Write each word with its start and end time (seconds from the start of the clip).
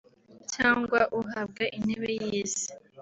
cyangwa 0.53 0.99
uhabwa 1.19 1.63
intebe 1.77 2.11
y’isi 2.25 2.69